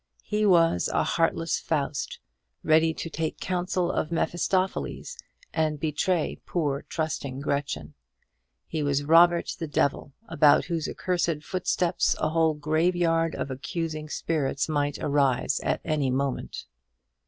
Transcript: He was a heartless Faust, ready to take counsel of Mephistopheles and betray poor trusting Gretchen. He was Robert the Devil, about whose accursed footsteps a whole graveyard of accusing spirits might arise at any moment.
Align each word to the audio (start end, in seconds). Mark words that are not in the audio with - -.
He 0.23 0.47
was 0.47 0.89
a 0.91 1.03
heartless 1.03 1.59
Faust, 1.59 2.17
ready 2.63 2.91
to 2.91 3.07
take 3.07 3.37
counsel 3.39 3.91
of 3.91 4.11
Mephistopheles 4.11 5.15
and 5.53 5.79
betray 5.79 6.39
poor 6.47 6.81
trusting 6.81 7.39
Gretchen. 7.39 7.93
He 8.65 8.81
was 8.81 9.03
Robert 9.03 9.55
the 9.59 9.67
Devil, 9.67 10.13
about 10.27 10.65
whose 10.65 10.89
accursed 10.89 11.43
footsteps 11.43 12.15
a 12.19 12.29
whole 12.29 12.55
graveyard 12.55 13.35
of 13.35 13.51
accusing 13.51 14.09
spirits 14.09 14.67
might 14.67 14.97
arise 14.97 15.59
at 15.59 15.81
any 15.85 16.09
moment. 16.09 16.65